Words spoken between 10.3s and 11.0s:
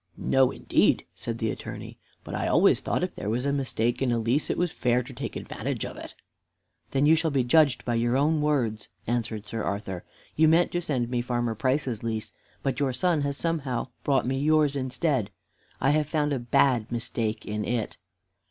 "You meant to